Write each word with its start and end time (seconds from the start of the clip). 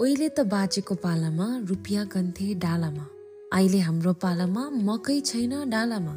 उहिले 0.00 0.28
त 0.28 0.40
बाजेको 0.40 0.94
पालामा 0.94 1.46
रुपियाँ 1.68 2.06
गन्थे 2.06 2.54
डालामा। 2.54 3.06
अहिले 3.52 3.78
हाम्रो 3.78 4.12
पालामा 4.12 4.70
मकै 4.70 5.20
छैन 5.20 5.70
डालामा। 5.70 6.14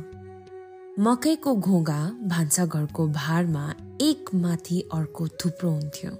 मकैको 0.99 1.55
घोगा 1.55 2.01
भान्साघरको 2.23 3.07
भारमा 3.07 3.63
एक 4.01 4.29
माथि 4.33 4.79
अर्को 4.93 5.27
थुप्रो 5.27 5.69
हुन्थ्यो। 5.69 6.11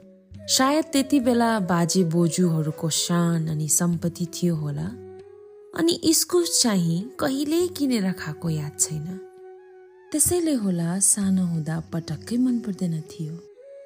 सायद 0.47 0.85
त्यति 0.85 1.19
बेला 1.19 1.59
बाजे 1.59 2.03
बोजूहरूको 2.03 2.89
शान 2.89 3.47
अनि 3.47 3.67
सम्पत्ति 3.67 4.25
थियो 4.25 4.55
होला। 4.55 4.87
अनि 5.77 5.93
इस्कुस 6.03 6.61
चाहिँ 6.63 7.11
कहिल्यै 7.19 7.67
किनेर 7.67 8.11
खाएको 8.11 8.49
याद 8.49 8.79
छैन। 8.79 9.19
त्यसैले 10.11 10.53
होला 10.53 10.99
सानो 10.99 11.45
हुँदा 11.45 11.79
पटक्कै 11.93 12.37
मन 12.37 12.59
पर्दैन 12.59 13.01
थियो। 13.01 13.33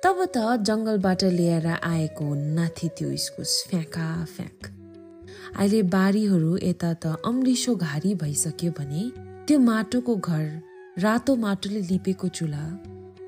तब 0.06 0.20
त 0.26 0.38
जङ्गलबाट 0.62 1.24
लिएर 1.36 1.66
आएको 1.68 2.26
नाथि 2.56 2.88
त्यो 2.98 3.10
इस्कुस 3.12 3.52
फ्याँका 3.70 4.10
फ्याँक। 4.26 4.68
अहिले 5.58 5.82
बारीहरू 5.96 6.58
यता 6.58 6.92
त 6.94 7.14
अम्लिसो 7.26 7.74
घारी 7.76 8.14
भइसक्यो 8.16 8.72
भने 8.80 9.04
त्यो 9.48 9.58
माटोको 9.60 10.16
घर 10.16 10.46
रातो 11.06 11.36
माटोले 11.36 11.82
लिपेको 11.90 12.28
चुल्हा 12.38 12.66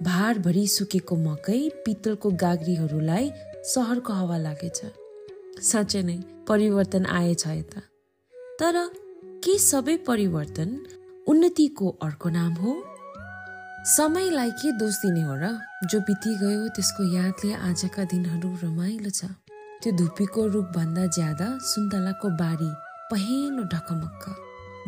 भारभरि 0.01 0.65
सुकेको 0.67 1.15
मकै 1.17 1.57
पित्तलको 1.85 2.31
गाग्रीहरूलाई 2.43 3.31
सहरको 3.73 4.13
हावा 4.13 4.37
लागेछ। 4.37 4.81
साँच्चै 5.69 6.01
नै 6.01 6.17
परिवर्तन 6.47 7.05
आएछ 7.05 7.47
यता। 7.47 7.81
तर 8.59 8.77
के 9.43 9.57
सबै 9.65 9.97
परिवर्तन 10.11 10.77
उन्नतिको 11.27 11.89
अर्को 12.01 12.29
नाम 12.29 12.53
हो? 12.61 12.77
समयलाई 13.87 14.49
के 14.51 14.71
दोष 14.71 14.95
दिने 14.99 15.21
हो 15.23 15.35
र? 15.39 15.47
जो 15.87 15.99
बितिगयो 16.03 16.67
त्यसको 16.75 17.03
यादले 17.07 17.51
आजका 17.55 18.03
दिनहरू 18.03 18.49
रमाइलो 18.63 19.09
छ। 19.09 19.31
त्यो 19.79 19.91
धुपीको 19.95 20.41
रूपभन्दा 20.45 21.05
ज्यादा 21.15 21.47
सुन्तलाको 21.63 22.29
बारी 22.35 22.67
पहेँलो 23.11 23.63
ढकमक्क। 23.71 24.25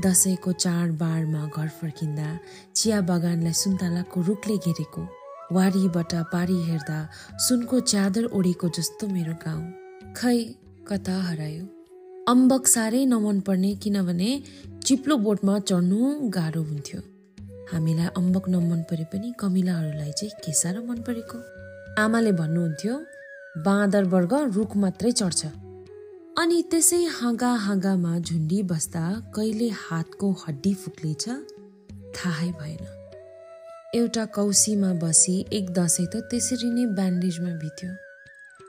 दसैँको 0.04 0.52
चाडबाडमा 0.52 1.44
घर 1.48 1.68
फर्किँदा 1.80 2.28
चिया 2.76 3.00
बगानलाई 3.08 3.56
सुन्तलाको 3.56 4.22
रुखले 4.22 4.58
घेरेको 4.68 5.02
वारीबाट 5.56 6.14
पारी 6.34 6.58
हेर्दा 6.68 7.00
सुनको 7.40 7.80
च्यादर 7.80 8.26
ओढेको 8.36 8.68
जस्तो 8.76 9.08
मेरो 9.08 9.34
गाउँ। 9.46 9.64
खै 10.12 10.38
कता 10.90 11.16
हरायो? 11.24 11.64
अम्बक 12.28 12.68
साह्रै 12.68 13.06
नमन 13.06 13.40
पर्ने 13.48 13.72
किनभने 13.80 14.32
चिप्लो 14.84 15.18
बोटमा 15.24 15.56
चढ्नु 15.72 16.00
गाह्रो 16.36 16.64
हुन्थ्यो। 16.64 17.02
हामीलाई 17.72 18.10
अम्बक 18.18 18.46
नमन 18.50 18.82
परे 18.90 19.06
पनि 19.12 19.34
कमिलाहरूलाई 19.40 20.12
चाहिँ 20.12 20.34
के 20.46 20.52
साह्रो 20.54 20.82
मन 20.84 21.02
परेको। 21.08 21.38
आमाले 22.02 22.32
भन्नुहुन्थ्यो 22.32 22.96
बाँदर 23.66 24.04
वर्ग 24.14 24.34
रुख 24.56 24.76
मात्रै 24.78 25.12
चढ्छ। 25.12 25.42
अनि 26.38 26.58
त्यसै 26.72 27.04
हाँगा 27.20 27.52
हाँगामा 27.66 28.14
झुन्डी 28.20 28.60
बस्दा 28.64 29.04
कहिले 29.36 29.70
हातको 29.80 30.28
हड्डी 30.44 30.74
फुक्लेछ 30.74 31.26
थाहै 32.16 32.52
भएन। 32.60 32.84
एउटा 33.96 34.26
कौसीमा 34.26 34.92
बसी 35.04 35.36
एक 35.52 35.66
दसैँ 35.74 36.08
त 36.08 36.16
त्यसरी 36.30 36.70
नै 36.70 36.86
ब्यान्डेजमा 36.98 37.54
बित्यो। 37.62 37.92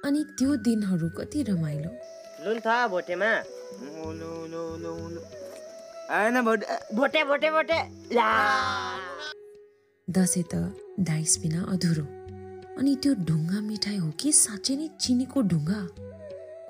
अनि 0.05 0.21
त्यो 0.39 0.51
दिनहरू 0.67 1.09
कति 1.19 1.43
रमाइलो। 1.43 1.91
आएन 6.11 6.41
भोटे 6.43 7.23
भोटे 7.25 7.51
भोटे 7.51 7.77
दसैँ 10.09 10.43
त 10.53 10.55
डाइस 11.01 11.39
बिना 11.43 11.61
अधुरो। 11.73 12.03
अनि 12.79 12.95
त्यो 13.03 13.13
ढुङ्गा 13.27 13.61
मिठाई 13.61 13.97
हो 13.97 14.11
कि 14.19 14.33
साँच्चै 14.35 14.75
नै 14.77 14.89
चिनीको 15.01 15.43
ढुङ्गा? 15.53 15.81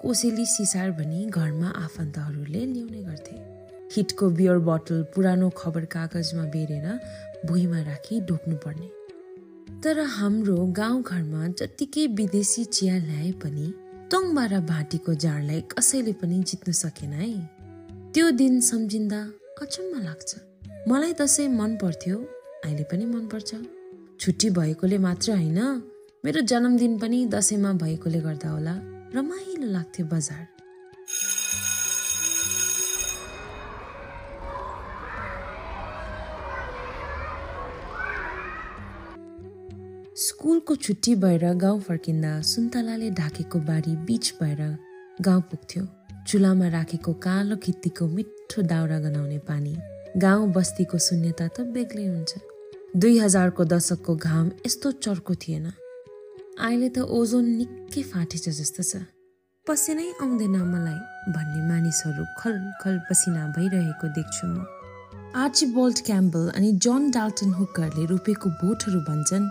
कोसेली 0.02 0.44
सिसार 0.46 0.90
भनी 0.98 1.24
घरमा 1.32 1.68
आफन्तहरूले 1.84 2.64
ल्याउने 2.66 3.00
गर्थे। 3.02 3.36
हिटको 3.94 4.28
बियर 4.38 4.58
बोतल 4.68 5.02
पुरानो 5.14 5.48
खबर 5.56 5.84
कागजमा 5.94 6.44
बेरेर 6.54 6.86
भुइँमा 7.48 7.80
राखी 7.88 8.20
ढोक्नु 8.28 8.56
पर्ने 8.64 8.88
तर 9.80 10.00
हाम्रो 10.18 10.56
गाउँघरमा 10.80 11.46
जत्तिकै 11.60 12.06
विदेशी 12.20 12.64
चिया 12.76 12.96
ल्याए 13.08 13.32
पनि 13.40 13.72
तोङबारा 14.12 14.60
भाटीको 14.68 15.14
जाडलाई 15.24 15.60
कसैले 15.72 16.12
पनि 16.20 16.42
जित्नु 16.44 16.72
सकेन 16.82 17.12
है। 17.22 17.30
त्यो 18.14 18.30
दिन 18.30 18.60
सम्झिँदा 18.60 19.18
अचम्म 19.62 19.98
लाग्छ। 20.02 20.30
मलाई 20.88 21.12
दसैँ 21.20 21.46
मन 21.48 21.76
पर्थ्यो 21.82 22.16
अहिले 22.64 22.84
पनि 22.90 23.04
मनपर्छ 23.06 23.50
छुट्टी 24.20 24.48
भएकोले 24.50 24.98
मात्र 24.98 25.32
होइन 25.32 25.58
मेरो 26.24 26.40
जन्मदिन 26.42 26.98
पनि 26.98 27.18
दसैँमा 27.34 27.72
भएकोले 27.82 28.20
गर्दा 28.20 28.48
होला 28.50 28.74
रमाइलो 29.14 29.70
लाग्थ्यो 29.72 30.06
बजार। 30.06 30.42
स्कुलको 40.16 40.76
छुट्टी 40.76 41.14
भएर 41.14 41.46
गाउँ 41.62 41.80
फर्किँदा 41.80 42.40
सुन्तलाले 42.42 43.10
ढाकेको 43.22 43.58
बारी 43.70 43.96
बिच 44.02 44.34
भएर 44.42 44.60
गाउँ 45.20 45.42
पुग्थ्यो। 45.50 45.86
चुलामा 46.28 46.66
राखेको 46.68 47.12
कालो 47.24 47.56
खित्तीको 47.56 48.06
मिठो 48.06 48.62
दाउरा 48.62 48.98
गनाउने 49.04 49.38
पानी 49.48 49.74
गाउँ 50.16 50.46
बस्तीको 50.52 50.98
शून्यता 50.98 51.46
त 51.54 51.60
बेग्लै 51.74 52.06
हुन्छ। 52.06 52.32
दुई 52.96 53.18
हजारको 53.18 53.64
दशकको 53.64 54.12
घाम 54.16 54.46
यस्तो 54.66 54.88
चर्को 55.04 55.34
थिएन। 55.42 55.66
अहिले 56.58 56.88
त 56.88 56.98
ओजोन 57.08 57.46
निकै 57.58 58.02
फाटेछ 58.10 58.44
जस्तो 58.58 58.82
छ। 58.82 58.92
पसिनै 59.66 60.08
आउँदैन 60.22 60.56
मलाई 60.72 60.98
भन्ने 61.34 61.60
मानिसहरू 61.68 62.24
खल 62.40 62.56
खल 62.82 62.96
पसिना 63.08 63.42
भइरहेको 63.56 64.06
देख्छु 64.18 64.46
म। 64.46 64.66
आर्ची 65.42 65.66
बोल्ट 65.76 65.98
क्याम्बल 66.06 66.44
अनि 66.56 66.70
जन 66.84 67.10
डाल्टन 67.16 67.50
हुकरले 67.58 68.04
रोपेको 68.12 68.48
बोटहरू 68.60 69.00
भन्छन् 69.08 69.46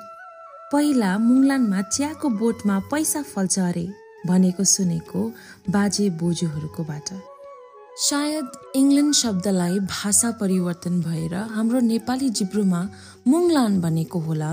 पहिला 0.71 1.11
मुङलानमा 1.17 1.79
चियाको 1.95 2.27
बोटमा 2.41 2.75
पैसा 2.91 3.21
फल्छ 3.31 3.59
अरे। 3.59 3.87
भनेको 4.27 4.63
सुनेको 4.63 5.31
बाजे 5.69 6.09
बोजूहरूकोबाट 6.09 7.09
सायद 7.97 8.45
इङ्ल्यान्ड 8.75 9.13
शब्दलाई 9.13 9.79
भाषा 9.79 10.31
परिवर्तन 10.31 11.01
भएर 11.01 11.33
हाम्रो 11.35 11.79
नेपाली 11.79 12.29
जिब्रोमा 12.29 12.89
मुङलान 13.27 13.81
भनेको 13.81 14.19
होला 14.19 14.51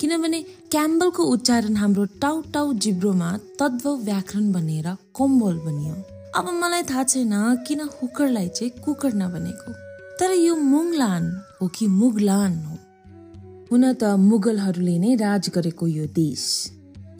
किनभने 0.00 0.42
क्याम्बलको 0.70 1.22
उच्चारण 1.24 1.76
हाम्रो 1.76 2.04
टाउ 2.04 2.42
टाउ 2.54 2.72
जिब्रोमा 2.72 3.36
तद्व 3.60 3.96
व्याकरण 3.96 4.52
बनेर 4.52 4.96
कोम्बोल 5.14 5.58
बनियो। 5.58 5.94
अब 6.34 6.50
मलाई 6.62 6.82
थाहा 6.82 7.04
छैन 7.04 7.64
किन 7.66 7.80
हुकरलाई 7.80 8.48
चाहिँ 8.48 8.70
कुकर 8.84 9.14
नबनेको। 9.14 9.72
तर 10.20 10.30
यो 10.30 10.56
मुङलान 10.56 11.42
हो 11.62 11.68
कि 11.68 11.86
मुगलान 11.86 12.58
हो? 12.64 12.76
हुन 13.72 13.92
त 13.92 14.04
मुगलहरूले 14.04 14.98
नै 14.98 15.14
राज 15.14 15.50
गरेको 15.54 15.86
यो 15.86 16.06
देश। 16.06 16.44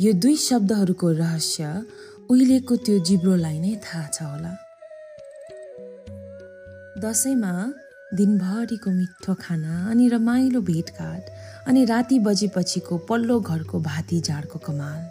यो 0.00 0.12
दुई 0.14 0.36
शब्दहरूको 0.36 1.08
रहस्य 1.12 1.68
उहिलेको 2.30 2.76
त्यो 2.86 2.98
जिब्रोलाई 3.06 3.58
नै 3.58 3.70
थाहा 3.84 4.06
छ 4.06 4.22
होला। 4.22 4.52
दसैँमा 7.02 7.54
दिनभरिको 8.14 8.90
मिठो 8.90 9.34
खाना 9.42 9.74
अनि 9.90 10.08
रमाइलो 10.08 10.60
भेटघाट 10.70 11.22
अनि 11.66 11.84
राति 11.90 12.18
बजेपछिको 12.28 12.98
पल्लो 13.10 13.40
घरको 13.40 13.80
भाती 13.88 14.20
झाडको 14.20 14.58
कमाल। 14.66 15.02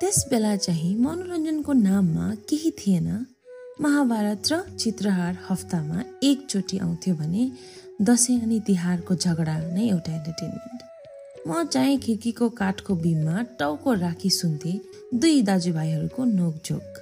त्यस 0.00 0.24
बेला 0.30 0.56
चाहिँ 0.56 0.94
मनोरञ्जनको 1.04 1.72
नाममा 1.84 2.34
केही 2.48 2.70
थिएन। 2.80 3.08
महाभारत 3.80 4.52
र 4.52 4.62
चित्रहार 4.80 5.38
हप्तामा 5.50 6.04
एकचोटि 6.24 6.78
आउँथ्यो 6.78 7.14
भने 7.16 7.50
दसैँ 8.00 8.40
अनि 8.40 8.60
तिहारको 8.66 9.14
झगडा 9.14 9.56
नै 9.74 9.88
एउटा 9.88 10.12
इन्टरटेनमेन्ट 10.14 10.89
म 11.48 11.64
चाहिँ 11.64 11.98
खिर्कीको 11.98 12.48
काठको 12.48 12.94
बिममा 12.94 13.42
टाउको 13.58 13.92
राखी 13.92 14.30
सुन्थेँ 14.30 14.80
दुई 15.14 15.42
दाजुभाइहरूको 15.42 16.24
नोकझोक। 16.24 16.98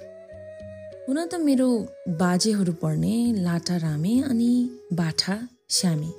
हुन 1.09 1.25
त 1.25 1.35
मेरो 1.35 1.69
बाजेहरू 2.09 2.73
पढ्ने 2.73 3.15
लाटा 3.43 3.77
रामे 3.77 4.19
अनि 4.21 4.51
बाठा 4.93 5.47
श्यामे। 5.69 6.11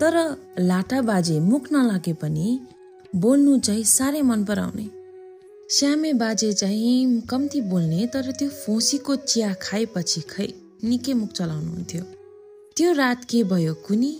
तर 0.00 0.14
लाटा 0.58 1.02
बाजे 1.02 1.40
मुख 1.40 1.72
नलागे 1.72 2.12
पनि 2.12 2.60
बोल्नु 3.16 3.58
चाहिँ 3.58 3.84
साह्रै 3.84 4.22
मन 4.22 4.44
पराउने। 4.44 4.88
श्यामे 5.70 6.12
बाजे 6.12 6.52
चाहिँ 6.52 7.20
कम्ती 7.20 7.60
बोल्ने 7.60 8.06
तर 8.06 8.30
त्यो 8.32 8.48
फोसीको 8.48 9.16
चिया 9.16 9.54
खाएपछि 9.62 10.20
खै 10.20 10.48
निकै 10.84 11.12
मुख 11.12 11.30
चलाउनुहुन्थ्यो। 11.32 12.02
त्यो 12.76 12.92
रात 12.92 13.24
के 13.24 13.44
भयो 13.44 13.74
कुनी? 13.74 14.12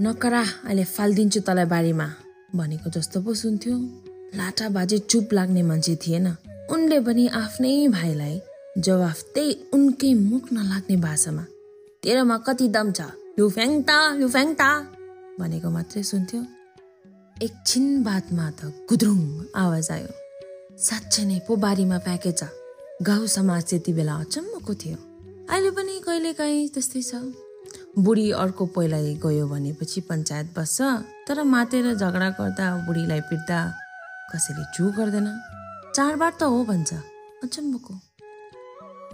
नकरा 0.00 0.40
अहिले 0.64 0.84
फालिदिन्छु 0.94 1.40
तँलाई 1.46 1.66
बारीमा 1.74 2.06
भनेको 2.54 2.90
जस्तो 2.94 3.18
पो 3.20 3.34
सुन्थ्यो। 3.34 3.74
लाटा 4.38 4.68
बाजे 4.70 4.98
चुप 5.10 5.32
लाग्ने 5.34 5.62
मान्छे 5.62 5.94
थिएन। 6.02 6.26
उनले 6.70 6.98
पनि 7.06 7.24
आफ्नै 7.42 7.72
भाइलाई 7.88 8.34
जवाफ 8.78 9.18
त्यही 9.34 9.50
उनकै 9.74 10.12
मुख 10.14 10.44
नलाग्ने 10.52 10.96
भाषामा 11.02 11.44
तेरोमा 12.02 12.36
कति 12.46 12.68
दम 12.76 12.92
छ? 12.92 13.00
लु 13.38 13.48
फ्याङ्ता 13.50 13.96
लु 14.20 14.28
फ्याङ्ता 14.34 14.68
भनेको 15.40 15.68
मात्रै 15.76 16.02
सुन्थ्यो। 16.12 16.40
एकछिन 17.36 17.86
बादमा 18.06 18.46
त 18.58 18.70
गुद्रुङ 18.88 19.20
आवाज 19.62 19.90
आयो। 19.96 20.10
साँच्चै 20.78 21.24
नै 21.26 21.38
पो 21.46 21.52
बारीमा 21.66 21.98
फ्याँकेछ 22.06 22.42
गाउँ 23.02 23.26
समाज 23.36 23.62
त्यति 23.70 23.92
बेला 23.98 24.14
अचम्मको 24.22 24.72
थियो। 24.80 24.98
अहिले 25.50 25.70
पनि 25.74 25.94
कहिलेकाहीँ 26.06 26.68
त्यस्तै 26.74 27.02
छ। 27.02 27.47
बुढी 27.98 28.30
अर्को 28.42 28.66
पहिला 28.74 28.98
गयो 29.24 29.46
भनेपछि 29.48 30.00
पञ्चायत 30.08 30.52
बस्छ 30.56 30.80
तर 31.28 31.42
मातेर 31.52 31.86
झगडा 31.94 32.28
गर्दा 32.38 32.66
बुढीलाई 32.86 33.20
पिट्दा 33.30 33.60
कसैले 34.32 34.64
चु 34.74 34.84
गर्दैन। 34.98 35.28
चाडबाड 35.94 36.32
त 36.40 36.42
हो 36.52 36.64
भन्छ 36.64 36.94
अचम्मको। 37.44 37.94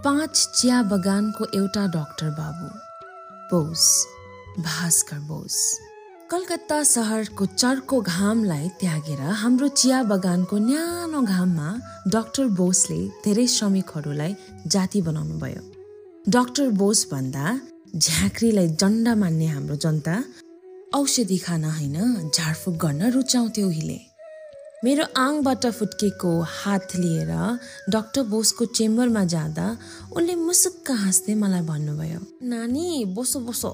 पाँच 0.05 0.33
चिया 0.57 0.81
बगानको 0.91 1.45
एउटा 1.55 1.85
डाक्टर 1.97 2.29
बाबु 2.39 2.67
बोस 3.51 3.83
भास्कर 4.59 5.19
बोस 5.29 5.57
कलकत्ता 6.31 6.81
सहरको 6.93 7.45
चर्को 7.45 8.01
घामलाई 8.01 8.69
त्यागेर 8.81 9.21
हाम्रो 9.41 9.67
चिया 9.81 10.01
बगानको 10.11 10.57
न्यानो 10.69 11.21
घाममा 11.33 11.69
डाक्टर 12.13 12.45
बोसले 12.59 12.99
धेरै 13.25 13.47
श्रमिकहरूलाई 13.55 14.35
जाति 14.73 15.01
बनाउनु 15.07 15.39
भयो 15.39 15.61
डाक्टर 16.35 16.69
बोस 16.81 17.07
भन्दा 17.11 17.45
झाँक्रीलाई 17.95 18.67
जन्डा 18.81 19.13
मान्ने 19.15 19.45
हाम्रो 19.47 19.75
जनता 19.75 20.15
औषधि 20.93 21.37
खान 21.37 21.63
होइन 21.65 22.29
झाडफुक 22.29 22.73
गर्न 22.81 23.11
रुचाउँथ्यो 23.11 23.69
हिले 23.69 23.99
मेरो 24.83 25.03
आङबाट 25.17 25.65
फुत्केको 25.77 26.31
हात 26.55 26.95
लिएर 26.95 27.31
डाक्टर 27.89 28.23
बोसको 28.33 28.65
चेम्बरमा 28.75 29.23
जाँदा 29.33 29.67
उनले 30.11 30.35
मुसुक्क 30.35 30.91
हाँस्दै 31.03 31.35
मलाई 31.43 31.61
भन्नुभयो 31.71 32.19
नानी 32.51 32.85
बोसो 33.15 33.39
बोसो। 33.47 33.71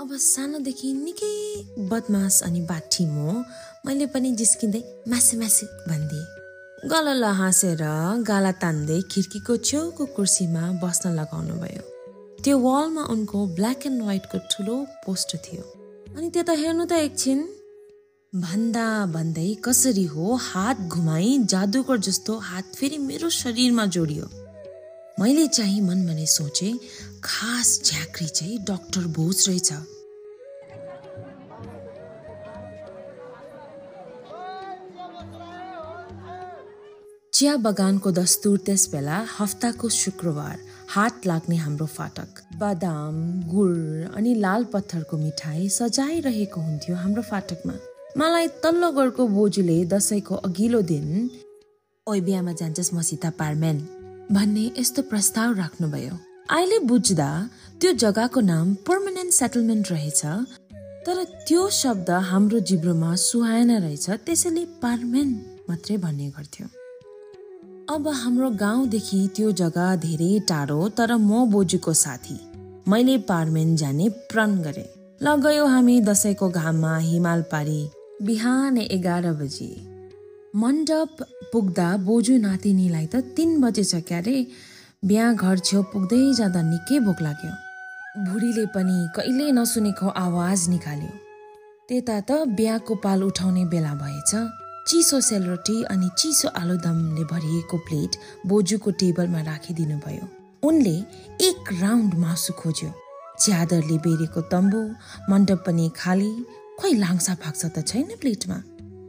अब 0.00 0.16
सानोदेखि 0.18 0.92
निकै 1.04 1.32
बदमास 1.90 2.42
अनि 2.42 2.60
बाठी 2.70 3.06
म 3.06 3.46
मैले 3.86 4.06
पनि 4.10 4.30
जिस्किँदै 4.34 4.82
मासे 5.08 5.36
मासे 5.38 5.66
भनिदिएँ। 5.88 6.26
गलल 6.90 7.24
हाँसेर 7.40 7.82
गाला 8.26 8.52
तान्दै 8.62 9.00
खिर्कीको 9.10 9.56
छेउको 9.68 10.04
कुर्सीमा 10.16 10.62
बस्न 10.82 11.14
लगाउनु 11.14 11.56
भयो 11.62 11.93
त्यो 12.44 12.56
वालमा 12.58 13.02
उनको 13.12 13.38
ब्ल्याक 13.56 13.86
एन्ड 13.86 14.02
व्हाइटको 14.02 14.38
ठुलो 14.52 14.74
पोस्टर 15.04 15.38
थियो। 15.44 15.62
अनि 16.16 16.28
त्यता 16.30 16.52
हेर्नु 16.52 16.84
त 16.84 16.92
एकछिन। 17.04 17.38
भन्दा 18.32 18.88
भन्दै 19.14 19.46
कसरी 19.64 20.04
हो 20.14 20.34
हात 20.46 20.80
घुमाई 20.94 21.30
जादुगर 21.52 21.98
जस्तो 22.08 22.36
हात 22.48 22.74
फेरि 22.76 22.98
मेरो 22.98 23.30
शरीरमा 23.38 23.86
जोडियो। 23.96 24.28
मैले 25.20 25.46
चाहिँ 25.48 25.80
मन 25.80 26.04
भने 26.06 26.26
सोचे 26.26 26.68
खास 27.24 27.68
झाँक्री 27.84 28.28
चाहिँ 28.28 28.58
डाक्टर 28.68 29.06
भोज 29.16 29.44
रहेछ। 29.48 29.72
चिया 37.32 37.56
बगानको 37.64 38.10
दस्तुर 38.20 38.58
त्यस 38.66 38.88
बेला 38.92 39.18
हप्ताको 39.38 39.88
शुक्रबार। 40.02 40.73
हात 40.88 41.26
लाग्ने 41.26 41.56
हाम्रो 41.56 41.86
फाटक। 41.86 42.40
बादाम 42.58 43.14
गुड 43.48 44.14
अनि 44.16 44.34
लाल 44.34 44.64
पत्थरको 44.72 45.16
मिठाई 45.18 45.68
सजाइरहेको 45.68 46.60
हुन्थ्यो 46.60 46.96
हाम्रो 46.96 47.22
फाटकमा। 47.22 47.74
मलाई 48.16 48.48
तल्लो 48.62 48.90
घरको 48.92 49.26
बोजूले 49.28 49.78
दसैँको 49.86 50.34
अघिल्लो 50.48 50.80
दिन 50.90 51.30
ओइ 52.06 52.20
बिहामा 52.20 52.52
जान्छस् 52.52 52.94
मसित 52.94 53.26
पारमेन 53.38 53.78
भन्ने 54.30 54.70
यस्तो 54.78 55.02
प्रस्ताव 55.10 55.54
राख्नुभयो। 55.58 56.14
अहिले 56.50 56.78
बुझ्दा 56.86 57.30
त्यो 57.80 57.92
जग्गाको 58.04 58.40
नाम 58.42 58.74
पर्मानेन्ट 58.86 59.32
सेटलमेन्ट 59.32 59.90
रहेछ 59.90 60.22
तर 61.06 61.24
त्यो 61.48 61.68
शब्द 61.72 62.10
हाम्रो 62.30 62.58
जिब्रोमा 62.70 63.14
सुहाएन 63.18 63.70
रहेछ 63.80 64.10
त्यसैले 64.26 64.64
पारमेन 64.82 65.28
मात्रै 65.68 65.96
भन्ने 65.96 66.28
गर्थ्यो। 66.38 66.66
अब 67.90 68.06
हाम्रो 68.08 68.48
गाउँदेखि 68.50 69.18
त्यो 69.36 69.50
जग्गा 69.52 69.86
धेरै 70.02 70.38
टाढो 70.48 70.76
तर 70.98 71.10
म 71.14 71.40
बोजूको 71.52 71.92
साथी। 71.92 72.36
मैले 72.88 73.16
पारमेन 73.28 73.74
जाने 73.76 74.08
प्रण 74.30 74.54
गरे। 74.62 74.84
ल 75.22 75.34
गयो 75.44 75.66
हामी 75.66 76.00
दसैँको 76.00 76.48
घाममा 76.50 76.96
हिमाल 76.98 77.42
पारी 77.52 77.76
बिहान 78.22 78.78
एघार 78.78 79.26
बजी। 79.40 79.68
मण्डप 80.54 81.22
पुग्दा 81.52 81.90
बोजू 82.08 82.38
नातिनीलाई 82.38 83.06
त 83.06 83.22
तिन 83.36 83.60
बजेछ 83.60 83.94
क्यारे 84.08 84.36
बिहा 85.04 85.32
घर 85.34 85.58
छेउ 85.60 85.82
पुग्दै 85.92 86.24
जाँदा 86.40 86.62
निकै 86.72 87.04
भोक 87.04 87.22
लाग्यो। 87.22 87.52
बुढीले 88.24 88.66
पनि 88.74 88.98
कहिले 89.16 89.52
नसुनेको 89.60 90.08
आवाज 90.24 90.68
निकाल्यो। 90.72 91.14
त्यता 91.88 92.20
त 92.20 92.44
बिहाको 92.56 92.94
पाल 93.04 93.22
उठाउने 93.22 93.64
बेला 93.68 93.94
भएछ। 93.94 94.32
चिसो 94.86 95.20
सेलरोटी 95.20 95.82
अनि 95.90 96.08
चिसो 96.18 96.48
आलुदमले 96.60 97.22
भरिएको 97.24 97.76
प्लेट 97.86 98.16
बोजूको 98.46 98.90
टेबलमा 99.02 99.40
राखिदिनु 99.42 99.96
भयो 100.04 100.26
उनले 100.62 100.96
एक 101.46 101.72
राउन्ड 101.80 102.14
मासु 102.14 102.52
खोज्यो। 102.52 102.90
च्यादरले 103.40 103.96
बेरेको 104.04 104.40
तम्बु 104.52 104.80
मण्डप 105.30 105.62
पनि 105.66 105.86
खाली 105.96 106.30
खोइ 106.80 106.92
लाङ्सा 106.94 107.34
फाक्सा 107.42 107.68
त 107.68 107.86
छैन 107.88 108.10
प्लेटमा। 108.20 108.58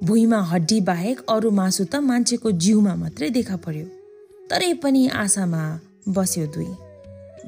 भुइँमा 0.07 0.39
हड्डी 0.51 0.80
बाहेक 0.89 1.25
अरू 1.33 1.51
मासु 1.60 1.83
त 1.83 1.95
मान्छेको 2.10 2.51
जिउमा 2.63 2.94
मात्रै 3.04 3.30
देखा 3.38 3.57
पर्यो। 3.66 3.86
तरै 4.50 4.71
पनि 4.83 5.01
आशामा 5.24 5.63
बस्यो 6.16 6.45
दुई। 6.56 6.71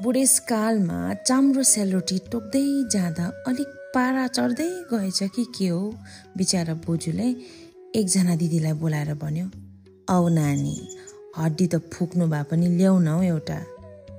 बुढेसकालमा 0.02 0.98
चाम्रो 1.28 1.62
सेलरोटी 1.72 2.18
टोक्दै 2.32 2.66
जाँदा 2.92 3.26
अलिक 3.48 3.70
पारा 3.94 4.26
चढ्दै 4.36 4.68
गएछ 4.92 5.20
कि 5.34 5.44
के 5.56 5.68
हो 5.68 5.80
बिचरा 6.36 6.74
बोजूले 6.86 7.28
एकजना 7.96 8.34
दिदीलाई 8.36 8.72
बोलाएर 8.80 9.12
भन्यो 9.20 9.44
औ 10.08 10.28
नानी 10.28 10.76
हड्डी 11.36 11.66
त 11.72 11.74
फुक्नु 11.92 12.26
भए 12.28 12.42
पनि 12.50 12.66
ल्याउ 12.76 12.98
न 12.98 13.08
हौ 13.08 13.22
एउटा। 13.22 13.58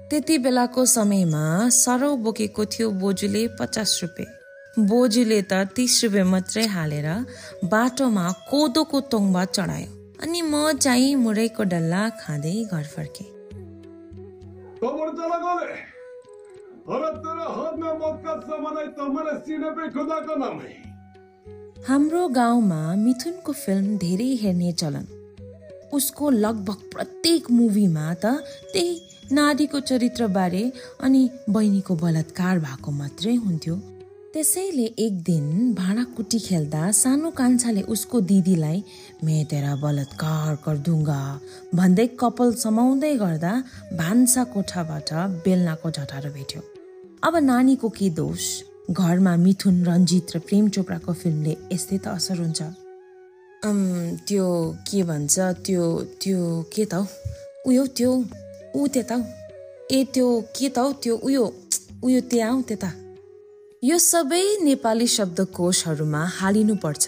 त्यति 0.09 0.37
बेलाको 0.45 0.85
समयमा 0.93 1.43
सरौ 1.77 2.15
बोकेको 2.25 2.65
थियो 2.73 2.89
बोजूले 3.01 3.47
पचास 3.59 3.99
रुपियाँ 4.03 4.85
बोजूले 4.89 5.41
त 5.41 5.53
तिस 5.75 6.03
रुपियाँ 6.03 6.25
मात्रै 6.25 6.65
हालेर 6.75 7.07
बाटोमा 7.71 8.25
कोदोको 8.49 9.01
तोङ्बा 9.13 9.43
चढायो। 9.55 9.89
अनि 10.23 10.41
म 10.41 10.53
चाहिँ 10.83 11.15
मुरैको 11.23 11.63
डल्ला 11.73 12.01
खाँदै 12.21 12.55
घर 12.73 12.85
फर्के। 12.95 13.25
हाम्रो 14.81 15.11
गाउँमा 21.87 22.95
मिथुनको 22.95 23.51
फिल्म 23.53 23.97
धेरै 23.97 24.37
हेर्ने 24.41 24.71
चलन। 24.71 25.05
उसको 25.93 26.29
लगभग 26.29 26.79
प्रत्येक 26.91 27.49
मुभीमा 27.51 28.13
त 28.13 28.25
त्यही 28.73 28.99
नारीको 29.31 29.79
चरित्रबारे 29.79 30.63
अनि 31.01 31.29
बहिनीको 31.49 31.95
बलात्कार 31.95 32.59
भएको 32.59 32.91
मात्रै 32.91 33.35
हुन्थ्यो। 33.35 33.75
त्यसैले 34.33 34.85
एक 34.99 35.23
दिन 35.23 35.73
भाँडाकुटी 35.73 36.39
खेल्दा 36.39 36.91
सानो 36.91 37.29
कान्छाले 37.31 37.81
उसको 37.81 38.21
दिदीलाई 38.21 38.83
मेतेरा 39.23 39.75
बलात्कार 39.75 40.55
करदुङ्गा 40.65 41.21
भन्दै 41.75 42.07
कपाल 42.19 42.53
समाउँदै 42.53 43.15
गर्दा 43.17 43.53
भान्सा 43.97 44.43
कोठाबाट 44.53 45.09
बेलनाको 45.45 45.91
झटारो 45.91 46.29
भेट्यो। 46.31 46.61
अब 47.23 47.35
नानीको 47.35 47.89
के 47.89 48.09
दोष? 48.09 48.68
घरमा 48.89 49.35
मिथुन 49.37 49.75
रन्जित 49.85 50.35
र 50.35 50.39
प्रेम 50.49 50.67
चोपडाको 50.73 51.13
फिल्मले 51.13 51.53
यस्तै 51.73 51.97
त 52.03 52.07
असर 52.17 52.37
हुन्छ। 52.41 52.61
त्यो 54.27 54.45
के 54.87 54.99
भन्छ 55.09 55.35
त्यो 55.65 55.83
त्यो 56.21 56.39
के 56.73 56.83
त 56.91 56.93
उयो 57.69 57.83
त्यो 57.97 58.11
ऊ 58.75 58.87
त्यता 58.93 59.17
ए 59.91 59.99
त्यो 60.13 60.27
के 60.55 60.67
त 60.75 60.79
त्यो 61.03 61.13
उयो 61.27 61.43
उयो 62.05 62.19
त्यहाँ 62.31 62.51
हौ 62.53 62.61
त्यता। 62.69 62.89
यो 63.83 63.97
सबै 64.03 64.45
नेपाली 64.61 65.05
शब्दकोशहरूमा 65.07 66.21
हालिनुपर्छ। 66.37 67.03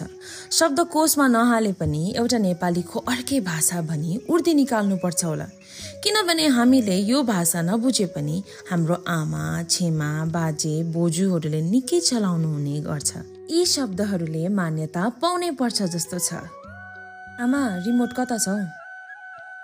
शब्दकोशमा 0.58 1.26
नहाले 1.28 1.72
पनि 1.80 2.02
एउटा 2.16 2.38
नेपालीको 2.48 2.98
अर्कै 3.12 3.40
भाषा 3.48 3.80
भनी 3.88 4.10
उर्दी 4.32 4.52
निकाल्नुपर्छ 4.60 5.20
होला। 5.24 5.46
किनभने 6.02 6.46
हामीले 6.56 6.96
यो 7.12 7.18
भाषा 7.28 7.60
नबुझे 7.68 8.06
पनि 8.14 8.36
हाम्रो 8.70 8.96
आमा 9.16 9.42
छेमा 9.68 10.08
बाजे 10.32 10.74
बोजूहरूले 10.94 11.60
निकै 11.72 12.00
चलाउनु 12.08 12.48
हुने 12.54 12.76
गर्छ। 12.88 13.10
यी 13.52 13.60
शब्दहरूले 13.74 14.42
मान्यता 14.48 15.02
पाउनै 15.20 15.50
पर्छ 15.60 15.78
जस्तो 15.92 16.18
छ। 16.18 16.40
आमा 17.44 17.60
रिमोट 17.84 18.10
कता 18.16 18.36
छ? 18.40 18.48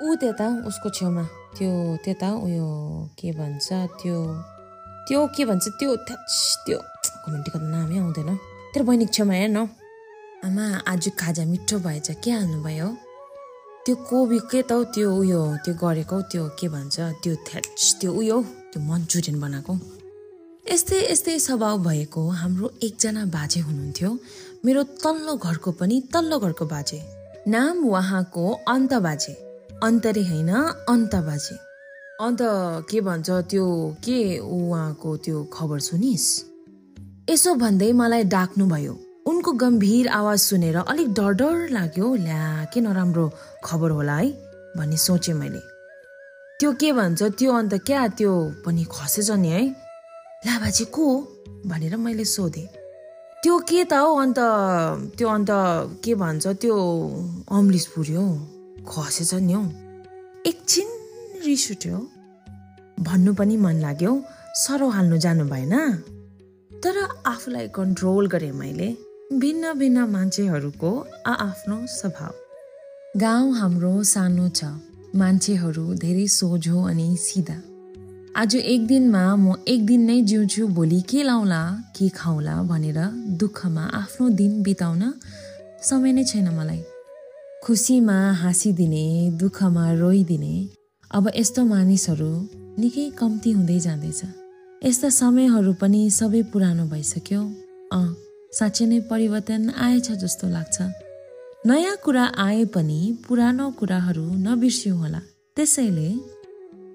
ऊ 0.04 0.06
त्यता 0.20 0.48
उसको 0.68 0.88
छेउमा। 0.92 1.24
त्यो 1.56 1.72
त्यता 2.04 2.28
उयो 2.44 2.68
के 3.16 3.28
भन्छ 3.32 3.68
त्यो 3.96 4.18
त्यो 5.08 5.20
के 5.32 5.42
भन्छ 5.48 5.64
त्यो 5.80 5.96
त्यो। 6.04 6.78
कमेन्टीको 7.28 7.58
नामै 7.60 7.96
आउँदैन। 8.00 8.30
तेरो 8.72 8.84
बहिनीको 8.88 9.12
छेउमा 9.12 9.34
हेर 9.36 9.50
न। 9.52 9.68
आमा 10.48 10.64
आज 10.88 11.04
खाजा 11.20 11.44
मिठो 11.44 11.76
भएछ। 11.84 12.08
के 12.24 12.30
हाल्नुभयो? 12.30 12.88
त्यो 13.84 13.94
कोबी 14.08 14.38
के 14.50 14.60
त 14.62 14.72
त्यो 14.94 15.08
उयो 15.20 15.42
त्यो 15.64 15.74
गरेको 15.74 16.16
त्यो 16.32 16.44
के 16.58 16.66
भन्छ? 16.68 16.96
त्यो 17.22 17.32
थ्याच 17.46 17.96
त्यो 18.00 18.10
उयो 18.12 18.36
त्यो 18.72 18.78
मन्चुरियन 18.82 19.36
बनाएको। 19.40 19.72
यस्तै 20.72 20.98
यस्तै 21.12 21.38
स्वभाव 21.38 21.74
भएको 21.84 22.22
हाम्रो 22.40 22.66
एकजना 22.82 23.24
बाजे 23.24 23.60
हुनुहुन्थ्यो। 23.60 24.10
मेरो 24.64 24.82
तल्लो 25.04 25.34
घरको 25.36 25.70
पनि 25.80 25.96
तल्लो 26.12 26.38
घरको 26.38 26.64
बाजे। 26.66 26.98
नाम 27.48 27.76
उहाँको 27.88 28.44
अन्त 28.68 28.92
बाजे। 29.06 29.32
अन्तरे 29.82 30.22
होइन 30.28 30.52
अन्त 30.92 31.14
बाजे। 31.28 31.56
अन्त 32.20 32.40
के 32.90 33.00
भन्छ 33.00 33.28
त्यो 33.50 33.66
के 34.04 34.20
उहाँको 34.38 35.16
त्यो 35.16 35.44
खबर 35.52 35.78
सुनिस्? 35.80 36.26
यसो 37.30 37.54
भन्दै 37.54 37.92
मलाई 37.92 38.24
डाक्नुभयो। 38.24 38.92
उनको 39.28 39.52
गम्भीर 39.52 40.08
आवाज 40.08 40.38
सुनेर 40.40 40.76
अलिक 40.76 41.08
डर 41.12 41.32
डर 41.32 41.56
लाग्यो 41.68 42.14
ल्या 42.24 42.64
के 42.72 42.80
नराम्रो 42.80 43.24
खबर 43.64 43.90
होला 43.90 44.16
है? 44.16 44.28
भन्ने 44.76 44.96
सोचेँ 44.96 45.34
मैले। 45.34 45.60
त्यो 46.60 46.72
के 46.72 46.92
भन्छ? 46.92 47.22
त्यो 47.22 47.52
अन्त 47.52 47.74
क्या 47.84 48.08
त्यो 48.08 48.32
पनि 48.64 48.84
खसेछ 48.88 49.30
नि 49.30 49.48
है? 49.48 49.62
ला 50.46 50.58
बाजे 50.58 50.84
को? 50.84 51.06
भनेर 51.66 51.96
मैले 51.96 52.24
सोधेँ। 52.24 52.66
त्यो 53.42 53.58
के 53.68 53.84
त 53.84 53.92
हौ? 53.92 54.08
अन्त 54.16 54.38
त्यो 55.18 55.28
अन्त 55.28 55.50
के 56.04 56.14
भन्छ? 56.14 56.46
त्यो 56.46 56.76
अम्लिस 57.52 57.86
पुऱ्यो 57.86 58.24
खसेछ 58.88 59.34
नि 59.34 59.52
हौ। 59.52 59.62
एकछिन 60.48 60.88
रिस 61.44 61.70
उठ्यो। 61.70 61.96
भन्नु 63.04 63.34
पनि 63.34 63.56
मन 63.56 63.76
लाग्यो। 63.84 64.12
सरौ 64.64 64.88
हाल्नु 64.88 65.16
जानु 65.18 65.44
भएन। 65.44 65.74
तर 66.84 66.96
आफूलाई 67.26 67.68
कन्ट्रोल 67.68 68.26
गरेँ 68.26 68.52
मैले 68.52 68.96
भिन्न 69.32 69.72
भिन्न 69.72 69.98
मान्छेहरूको 69.98 70.90
आआफ्नो 71.26 71.86
स्वभाव। 71.86 72.34
गाउँ 73.18 73.52
हाम्रो 73.54 74.02
सानो 74.02 74.48
छ। 74.48 74.64
मान्छेहरू 75.16 75.94
धेरै 75.94 76.26
सोझो 76.26 76.82
अनि 76.82 77.16
सिधा। 77.20 77.56
आज 78.36 78.56
एक 78.56 78.86
दिनमा 78.86 79.36
म 79.36 79.54
एक 79.68 79.86
दिन 79.86 80.00
नै 80.00 80.20
जिउँछु 80.22 80.66
भोलि 80.66 81.00
के 81.00 81.22
लाउला 81.22 81.62
के 81.96 82.08
खाउला 82.08 82.62
भनेर 82.62 82.98
दुःखमा 83.40 83.84
आफ्नो 83.92 84.28
दिन 84.30 84.62
बिताउन 84.62 85.02
समय 85.82 86.12
नै 86.12 86.24
छैन 86.24 86.48
मलाई। 86.48 86.82
खुसीमा 87.64 88.18
हाँसिदिने 88.32 89.30
दुःखमा 89.30 89.92
रोइदिने। 89.92 90.68
अब 91.10 91.30
यस्तो 91.36 91.64
मानिसहरू 91.64 92.32
निकै 92.78 93.10
कम्ती 93.10 93.50
हुँदै 93.52 93.78
जाँदैछ। 93.80 94.22
यस्ता 94.82 95.08
समयहरू 95.10 95.72
पनि 95.80 96.00
सबै 96.16 96.40
पुरानो 96.50 96.84
भइसक्यो। 96.90 97.38
अँ 97.92 98.08
साँच्चै 98.58 98.84
नै 98.86 98.98
परिवर्तन 99.10 99.62
आएछ 99.86 100.10
जस्तो 100.22 100.46
लाग्छ। 100.48 100.76
नयाँ 101.66 101.96
कुरा 102.04 102.24
आए 102.44 102.64
पनि 102.74 102.98
पुरानो 103.26 103.66
कुराहरू 103.80 104.22
नबिर्स्यौँ 104.44 104.98
होला 104.98 105.20
त्यसैले 105.56 106.10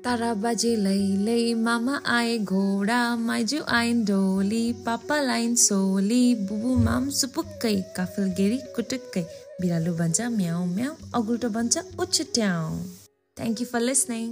तारा 0.06 0.32
बाजे 0.44 0.72
लै 0.86 1.02
लै 1.26 1.44
मामा 1.66 1.96
आए 2.16 2.38
घोडा 2.52 3.02
माइजू 3.28 3.60
आइन 3.80 4.04
डोली 4.06 4.64
पापा 4.86 5.20
लाइन 5.22 5.56
सोली 5.68 6.24
बुबु 6.48 6.76
माम 6.88 7.10
सुपुक्कै 7.20 7.76
काफल 7.98 8.34
गेरी 8.40 8.60
कुटुक्कै 8.76 9.26
बिरालो 9.62 9.94
भन्छ 10.00 10.32
म्याउ 10.40 10.66
म्याउ 10.74 10.94
अगुल्टो 11.20 11.50
भन्छ 11.60 11.74
उच्च 12.00 12.18
ट्याउ। 12.36 12.68
Thank 13.38 13.62
you 13.62 13.68
for 13.72 13.82
listening 13.90 14.28